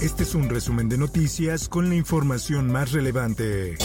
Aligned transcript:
Este 0.00 0.24
es 0.24 0.34
un 0.34 0.50
resumen 0.50 0.90
de 0.90 0.98
noticias 0.98 1.70
con 1.70 1.88
la 1.88 1.94
información 1.94 2.70
más 2.70 2.92
relevante. 2.92 3.78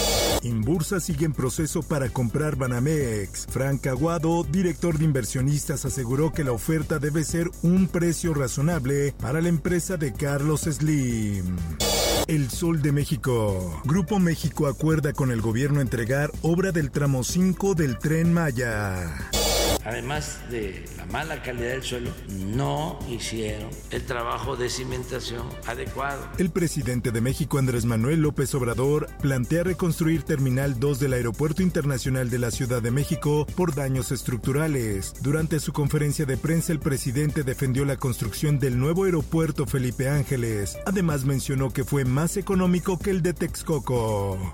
Inbursa 0.44 1.00
sigue 1.00 1.26
en 1.26 1.32
proceso 1.32 1.84
para 1.84 2.10
comprar 2.10 2.58
Banamex. 2.58 3.48
Frank 3.50 3.88
Aguado, 3.88 4.44
director 4.44 4.98
de 4.98 5.06
inversionistas, 5.06 5.86
aseguró 5.86 6.34
que 6.34 6.44
la 6.44 6.52
oferta 6.52 7.00
debe 7.00 7.24
ser 7.24 7.50
un 7.62 7.88
precio 7.88 8.34
razonable 8.34 9.14
para 9.22 9.40
la 9.40 9.48
empresa 9.48 9.96
de 9.96 10.12
Carlos 10.12 10.62
Slim. 10.62 11.56
El 12.28 12.50
Sol 12.50 12.82
de 12.82 12.92
México. 12.92 13.82
Grupo 13.86 14.20
México 14.20 14.68
acuerda 14.68 15.14
con 15.14 15.32
el 15.32 15.40
gobierno 15.40 15.80
entregar 15.80 16.30
obra 16.42 16.74
del 16.74 16.92
tramo 16.92 17.24
5 17.24 17.74
del 17.74 17.98
tren 17.98 18.34
Maya 18.34 19.08
además 19.86 20.40
de 20.50 20.86
la 20.98 21.06
mala 21.06 21.42
calidad 21.42 21.70
del 21.70 21.84
suelo, 21.84 22.12
no 22.30 23.00
hicieron 23.10 23.70
el 23.92 24.06
trabajo 24.06 24.56
de 24.56 24.70
cimentación 24.70 25.48
adecuado. 25.66 26.28
El 26.38 26.50
presidente 26.50 27.12
de 27.12 27.22
México, 27.22 27.58
Andrés 27.58 27.86
Manuel 27.86 28.22
López 28.22 28.54
Obrador, 28.56 29.08
plantea 29.22 29.64
reconstruir 29.64 30.24
Terminal 30.24 30.80
2 30.80 31.00
del 31.00 31.14
Aeropuerto 31.14 31.62
Internacional 31.62 32.30
de 32.30 32.40
la 32.40 32.52
Ciudad 32.52 32.82
de 32.82 32.92
México 32.92 33.46
por 33.56 33.76
daños 33.76 34.12
estructurales. 34.12 35.14
Durante 35.22 35.60
su 35.60 35.74
conferencia 35.74 36.26
de 36.26 36.38
prensa, 36.38 36.72
el 36.72 36.80
presidente 36.80 37.44
defendió 37.44 37.86
la 37.86 37.98
construcción 37.98 38.60
del 38.60 38.80
nuevo 38.80 39.06
aeropuerto 39.06 39.66
Felipe 39.66 40.10
Ángeles. 40.10 40.78
Además 40.86 41.26
mencionó 41.26 41.72
que 41.72 41.84
fue 41.84 42.06
más 42.06 42.38
económico 42.38 42.98
que 43.00 43.12
el 43.12 43.22
de 43.22 43.34
Texcoco. 43.34 44.52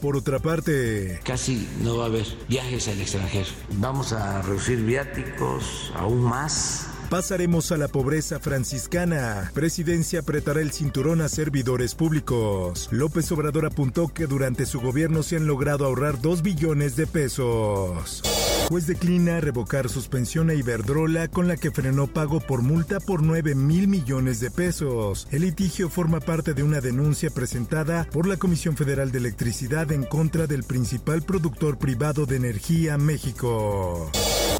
Por 0.00 0.16
otra 0.16 0.38
parte, 0.38 1.20
casi 1.24 1.68
no 1.82 1.98
va 1.98 2.04
a 2.04 2.06
haber 2.06 2.26
viajes 2.48 2.88
al 2.88 3.00
extranjero. 3.00 3.48
Vamos 3.78 4.12
a 4.12 4.40
reducir 4.42 4.78
viáticos 4.78 5.92
aún 5.94 6.22
más. 6.22 6.86
Pasaremos 7.10 7.72
a 7.72 7.76
la 7.76 7.88
pobreza 7.88 8.38
franciscana. 8.38 9.50
Presidencia 9.52 10.20
apretará 10.20 10.60
el 10.60 10.70
cinturón 10.70 11.20
a 11.20 11.28
servidores 11.28 11.94
públicos. 11.94 12.88
López 12.92 13.30
Obrador 13.32 13.66
apuntó 13.66 14.08
que 14.08 14.26
durante 14.26 14.64
su 14.64 14.80
gobierno 14.80 15.22
se 15.22 15.36
han 15.36 15.46
logrado 15.46 15.84
ahorrar 15.84 16.20
2 16.20 16.42
billones 16.42 16.94
de 16.94 17.06
pesos. 17.08 18.22
Juez 18.70 18.86
declina 18.86 19.40
revocar 19.40 19.88
suspensión 19.88 20.48
a 20.48 20.54
Iberdrola 20.54 21.26
con 21.26 21.48
la 21.48 21.56
que 21.56 21.72
frenó 21.72 22.06
pago 22.06 22.38
por 22.38 22.62
multa 22.62 23.00
por 23.00 23.20
9 23.20 23.56
mil 23.56 23.88
millones 23.88 24.38
de 24.38 24.52
pesos. 24.52 25.26
El 25.32 25.42
litigio 25.42 25.88
forma 25.88 26.20
parte 26.20 26.54
de 26.54 26.62
una 26.62 26.80
denuncia 26.80 27.30
presentada 27.30 28.06
por 28.12 28.28
la 28.28 28.36
Comisión 28.36 28.76
Federal 28.76 29.10
de 29.10 29.18
Electricidad 29.18 29.90
en 29.90 30.04
contra 30.04 30.46
del 30.46 30.62
principal 30.62 31.22
productor 31.22 31.78
privado 31.78 32.26
de 32.26 32.36
energía, 32.36 32.96
México. 32.96 34.08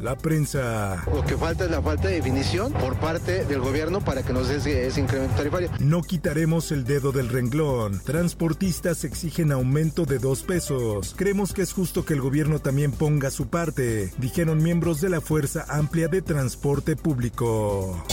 La 0.01 0.17
prensa. 0.17 1.03
Lo 1.13 1.23
que 1.23 1.37
falta 1.37 1.65
es 1.65 1.71
la 1.71 1.81
falta 1.81 2.07
de 2.07 2.15
definición 2.15 2.73
por 2.73 2.97
parte 2.97 3.45
del 3.45 3.59
gobierno 3.59 4.01
para 4.01 4.23
que 4.23 4.33
nos 4.33 4.47
dé 4.47 4.87
ese 4.87 4.99
incremento 4.99 5.35
tarifario. 5.35 5.69
No 5.79 6.01
quitaremos 6.01 6.71
el 6.71 6.83
dedo 6.83 7.11
del 7.11 7.29
renglón. 7.29 8.01
Transportistas 8.03 9.03
exigen 9.03 9.51
aumento 9.51 10.05
de 10.05 10.17
dos 10.17 10.41
pesos. 10.41 11.13
Creemos 11.15 11.53
que 11.53 11.61
es 11.61 11.73
justo 11.73 12.03
que 12.03 12.13
el 12.13 12.21
gobierno 12.21 12.59
también 12.59 12.91
ponga 12.91 13.29
su 13.29 13.47
parte, 13.47 14.11
dijeron 14.17 14.63
miembros 14.63 15.01
de 15.01 15.09
la 15.09 15.21
Fuerza 15.21 15.65
Amplia 15.69 16.07
de 16.07 16.21
Transporte 16.21 16.95
Público 16.95 18.03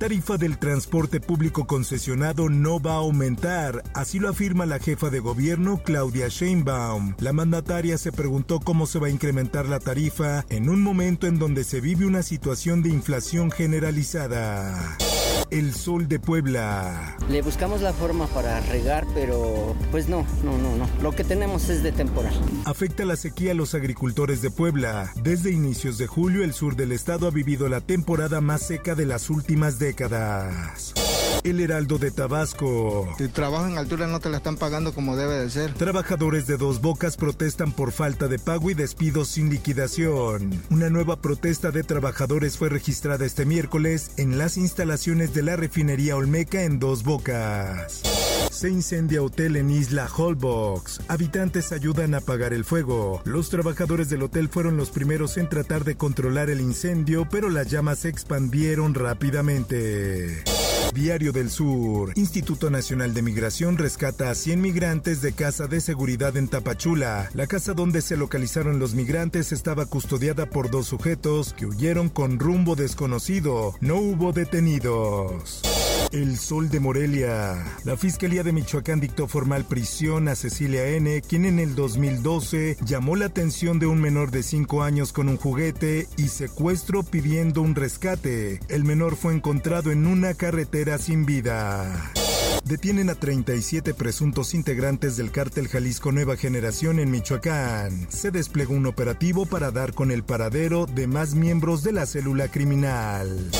tarifa 0.00 0.38
del 0.38 0.56
transporte 0.56 1.20
público 1.20 1.66
concesionado 1.66 2.48
no 2.48 2.80
va 2.80 2.92
a 2.92 3.04
aumentar, 3.04 3.82
así 3.92 4.18
lo 4.18 4.30
afirma 4.30 4.64
la 4.64 4.78
jefa 4.78 5.10
de 5.10 5.20
gobierno 5.20 5.82
Claudia 5.84 6.28
Sheinbaum. 6.28 7.16
La 7.18 7.34
mandataria 7.34 7.98
se 7.98 8.10
preguntó 8.10 8.60
cómo 8.60 8.86
se 8.86 8.98
va 8.98 9.08
a 9.08 9.10
incrementar 9.10 9.66
la 9.66 9.78
tarifa 9.78 10.46
en 10.48 10.70
un 10.70 10.82
momento 10.82 11.26
en 11.26 11.38
donde 11.38 11.64
se 11.64 11.82
vive 11.82 12.06
una 12.06 12.22
situación 12.22 12.82
de 12.82 12.88
inflación 12.88 13.50
generalizada. 13.50 14.96
El 15.50 15.74
Sol 15.74 16.06
de 16.08 16.18
Puebla. 16.18 17.16
Le 17.28 17.42
buscamos 17.42 17.80
la 17.80 17.92
forma 17.92 18.26
para 18.28 18.60
regar, 18.60 19.06
pero 19.14 19.74
pues 19.90 20.08
no, 20.08 20.24
no, 20.44 20.56
no, 20.58 20.76
no. 20.76 20.88
Lo 21.02 21.12
que 21.12 21.24
tenemos 21.24 21.68
es 21.68 21.82
de 21.82 21.92
temporal. 21.92 22.34
Afecta 22.64 23.04
la 23.04 23.16
sequía 23.16 23.52
a 23.52 23.54
los 23.54 23.74
agricultores 23.74 24.42
de 24.42 24.50
Puebla. 24.50 25.12
Desde 25.22 25.50
inicios 25.50 25.98
de 25.98 26.06
julio, 26.06 26.44
el 26.44 26.52
sur 26.52 26.76
del 26.76 26.92
estado 26.92 27.26
ha 27.26 27.30
vivido 27.30 27.68
la 27.68 27.80
temporada 27.80 28.40
más 28.40 28.62
seca 28.62 28.94
de 28.94 29.06
las 29.06 29.30
últimas 29.30 29.78
décadas. 29.78 30.94
El 31.42 31.60
Heraldo 31.60 31.98
de 31.98 32.10
Tabasco. 32.10 33.08
Si 33.16 33.28
trabajo 33.28 33.66
en 33.66 33.78
altura 33.78 34.06
no 34.06 34.20
te 34.20 34.28
la 34.28 34.38
están 34.38 34.56
pagando 34.56 34.92
como 34.92 35.16
debe 35.16 35.38
de 35.38 35.50
ser. 35.50 35.72
Trabajadores 35.74 36.46
de 36.46 36.58
Dos 36.58 36.82
Bocas 36.82 37.16
protestan 37.16 37.72
por 37.72 37.92
falta 37.92 38.28
de 38.28 38.38
pago 38.38 38.70
y 38.70 38.74
despidos 38.74 39.28
sin 39.28 39.48
liquidación. 39.48 40.62
Una 40.70 40.90
nueva 40.90 41.16
protesta 41.16 41.70
de 41.70 41.82
trabajadores 41.82 42.58
fue 42.58 42.68
registrada 42.68 43.24
este 43.24 43.46
miércoles 43.46 44.10
en 44.18 44.36
las 44.36 44.58
instalaciones 44.58 45.32
de 45.32 45.42
la 45.42 45.56
refinería 45.56 46.16
Olmeca 46.16 46.62
en 46.62 46.78
Dos 46.78 47.04
Bocas. 47.04 48.02
Se 48.50 48.68
incendia 48.68 49.22
hotel 49.22 49.56
en 49.56 49.70
Isla 49.70 50.06
Holbox. 50.14 51.00
Habitantes 51.08 51.72
ayudan 51.72 52.14
a 52.14 52.18
apagar 52.18 52.52
el 52.52 52.64
fuego. 52.64 53.22
Los 53.24 53.48
trabajadores 53.48 54.10
del 54.10 54.22
hotel 54.22 54.50
fueron 54.50 54.76
los 54.76 54.90
primeros 54.90 55.38
en 55.38 55.48
tratar 55.48 55.84
de 55.84 55.96
controlar 55.96 56.50
el 56.50 56.60
incendio, 56.60 57.26
pero 57.30 57.48
las 57.48 57.70
llamas 57.70 58.00
se 58.00 58.10
expandieron 58.10 58.94
rápidamente. 58.94 60.44
Diario 60.94 61.32
del 61.32 61.50
Sur. 61.50 62.12
Instituto 62.16 62.70
Nacional 62.70 63.14
de 63.14 63.22
Migración 63.22 63.78
rescata 63.78 64.30
a 64.30 64.34
100 64.34 64.60
migrantes 64.60 65.22
de 65.22 65.32
casa 65.32 65.66
de 65.66 65.80
seguridad 65.80 66.36
en 66.36 66.48
Tapachula. 66.48 67.30
La 67.34 67.46
casa 67.46 67.74
donde 67.74 68.02
se 68.02 68.16
localizaron 68.16 68.78
los 68.78 68.94
migrantes 68.94 69.52
estaba 69.52 69.86
custodiada 69.86 70.46
por 70.46 70.70
dos 70.70 70.86
sujetos 70.86 71.54
que 71.54 71.66
huyeron 71.66 72.08
con 72.08 72.38
rumbo 72.38 72.76
desconocido. 72.76 73.74
No 73.80 73.96
hubo 73.96 74.32
detenidos. 74.32 75.62
El 76.12 76.38
Sol 76.38 76.70
de 76.70 76.80
Morelia. 76.80 77.64
La 77.84 77.96
Fiscalía 77.96 78.42
de 78.42 78.52
Michoacán 78.52 78.98
dictó 78.98 79.28
formal 79.28 79.64
prisión 79.64 80.26
a 80.28 80.34
Cecilia 80.34 80.88
N., 80.88 81.22
quien 81.22 81.44
en 81.44 81.58
el 81.60 81.74
2012 81.74 82.78
llamó 82.84 83.14
la 83.14 83.26
atención 83.26 83.78
de 83.78 83.86
un 83.86 84.00
menor 84.00 84.30
de 84.30 84.42
5 84.42 84.82
años 84.82 85.12
con 85.12 85.28
un 85.28 85.36
juguete 85.36 86.08
y 86.16 86.28
secuestro 86.28 87.04
pidiendo 87.04 87.62
un 87.62 87.74
rescate. 87.74 88.60
El 88.68 88.84
menor 88.84 89.14
fue 89.14 89.34
encontrado 89.34 89.92
en 89.92 90.06
una 90.06 90.34
carretera 90.34 90.98
sin 90.98 91.26
vida. 91.26 92.12
Detienen 92.64 93.10
a 93.10 93.14
37 93.14 93.94
presuntos 93.94 94.54
integrantes 94.54 95.16
del 95.16 95.30
cártel 95.30 95.68
Jalisco 95.68 96.12
Nueva 96.12 96.36
Generación 96.36 96.98
en 96.98 97.10
Michoacán. 97.10 98.06
Se 98.10 98.30
desplegó 98.30 98.74
un 98.74 98.86
operativo 98.86 99.46
para 99.46 99.70
dar 99.70 99.92
con 99.92 100.10
el 100.10 100.22
paradero 100.22 100.86
de 100.86 101.06
más 101.06 101.34
miembros 101.34 101.82
de 101.82 101.92
la 101.92 102.06
célula 102.06 102.48
criminal. 102.48 103.50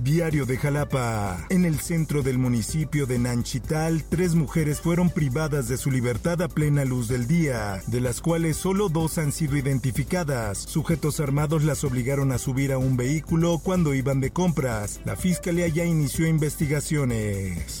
Diario 0.00 0.46
de 0.46 0.56
Jalapa. 0.56 1.46
En 1.50 1.64
el 1.64 1.80
centro 1.80 2.22
del 2.22 2.38
municipio 2.38 3.06
de 3.06 3.18
Nanchital, 3.18 4.04
tres 4.08 4.34
mujeres 4.34 4.80
fueron 4.80 5.10
privadas 5.10 5.68
de 5.68 5.76
su 5.76 5.90
libertad 5.90 6.40
a 6.42 6.48
plena 6.48 6.84
luz 6.84 7.08
del 7.08 7.26
día, 7.26 7.82
de 7.86 8.00
las 8.00 8.20
cuales 8.20 8.56
solo 8.56 8.88
dos 8.88 9.18
han 9.18 9.32
sido 9.32 9.56
identificadas. 9.56 10.58
Sujetos 10.58 11.20
armados 11.20 11.64
las 11.64 11.84
obligaron 11.84 12.32
a 12.32 12.38
subir 12.38 12.72
a 12.72 12.78
un 12.78 12.96
vehículo 12.96 13.58
cuando 13.58 13.94
iban 13.94 14.20
de 14.20 14.30
compras. 14.30 15.00
La 15.04 15.16
fiscalía 15.16 15.68
ya 15.68 15.84
inició 15.84 16.26
investigaciones. 16.26 17.80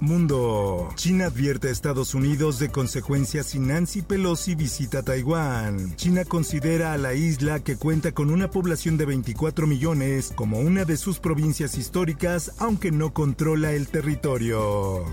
Mundo. 0.00 0.88
China 0.94 1.26
advierte 1.26 1.68
a 1.68 1.70
Estados 1.70 2.14
Unidos 2.14 2.58
de 2.58 2.70
consecuencias 2.70 3.46
si 3.46 3.58
Nancy 3.58 4.02
Pelosi 4.02 4.54
visita 4.54 5.02
Taiwán. 5.02 5.94
China 5.96 6.24
considera 6.24 6.92
a 6.92 6.98
la 6.98 7.14
isla 7.14 7.60
que 7.60 7.76
cuenta 7.76 8.12
con 8.12 8.30
una 8.30 8.50
población 8.50 8.96
de 8.96 9.06
24 9.06 9.66
millones 9.66 10.32
como 10.34 10.58
una 10.60 10.84
de 10.84 10.96
sus 10.96 11.18
provincias 11.18 11.76
históricas, 11.76 12.52
aunque 12.58 12.90
no 12.90 13.12
controla 13.12 13.72
el 13.72 13.88
territorio. 13.88 15.04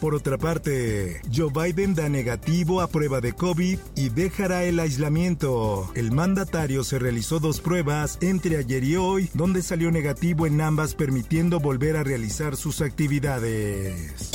Por 0.00 0.14
otra 0.14 0.38
parte, 0.38 1.20
Joe 1.34 1.50
Biden 1.50 1.94
da 1.94 2.08
negativo 2.08 2.80
a 2.80 2.86
prueba 2.88 3.20
de 3.20 3.32
COVID 3.32 3.78
y 3.96 4.08
dejará 4.10 4.62
el 4.62 4.78
aislamiento. 4.78 5.90
El 5.96 6.12
mandatario 6.12 6.84
se 6.84 7.00
realizó 7.00 7.40
dos 7.40 7.60
pruebas 7.60 8.16
entre 8.20 8.58
ayer 8.58 8.84
y 8.84 8.96
hoy, 8.96 9.28
donde 9.34 9.60
salió 9.60 9.90
negativo 9.90 10.46
en 10.46 10.60
ambas 10.60 10.94
permitiendo 10.94 11.58
volver 11.58 11.96
a 11.96 12.04
realizar 12.04 12.56
sus 12.56 12.80
actividades. 12.80 14.27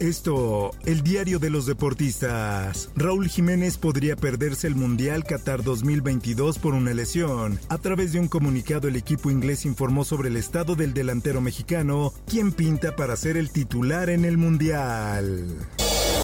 Esto, 0.00 0.70
el 0.86 1.02
diario 1.02 1.40
de 1.40 1.50
los 1.50 1.66
deportistas. 1.66 2.88
Raúl 2.94 3.28
Jiménez 3.28 3.78
podría 3.78 4.14
perderse 4.14 4.68
el 4.68 4.76
Mundial 4.76 5.24
Qatar 5.24 5.64
2022 5.64 6.58
por 6.60 6.74
una 6.74 6.94
lesión. 6.94 7.58
A 7.68 7.78
través 7.78 8.12
de 8.12 8.20
un 8.20 8.28
comunicado 8.28 8.86
el 8.86 8.94
equipo 8.94 9.28
inglés 9.28 9.64
informó 9.64 10.04
sobre 10.04 10.28
el 10.28 10.36
estado 10.36 10.76
del 10.76 10.94
delantero 10.94 11.40
mexicano, 11.40 12.12
quien 12.28 12.52
pinta 12.52 12.94
para 12.94 13.16
ser 13.16 13.36
el 13.36 13.50
titular 13.50 14.08
en 14.08 14.24
el 14.24 14.38
Mundial. 14.38 15.48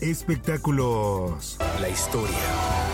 Espectáculos. 0.00 1.56
La 1.80 1.88
historia 1.88 2.84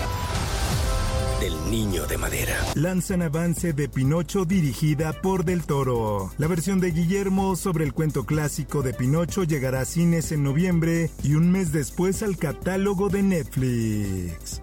del 1.40 1.70
niño 1.70 2.06
de 2.06 2.18
madera. 2.18 2.56
Lanzan 2.74 3.22
avance 3.22 3.72
de 3.72 3.88
Pinocho 3.88 4.44
dirigida 4.44 5.12
por 5.12 5.44
Del 5.44 5.64
Toro. 5.64 6.30
La 6.38 6.46
versión 6.46 6.80
de 6.80 6.90
Guillermo 6.90 7.56
sobre 7.56 7.84
el 7.84 7.92
cuento 7.92 8.24
clásico 8.24 8.82
de 8.82 8.92
Pinocho 8.92 9.44
llegará 9.44 9.80
a 9.80 9.84
cines 9.84 10.32
en 10.32 10.42
noviembre 10.42 11.10
y 11.22 11.34
un 11.34 11.50
mes 11.50 11.72
después 11.72 12.22
al 12.22 12.36
catálogo 12.36 13.08
de 13.08 13.22
Netflix. 13.22 14.60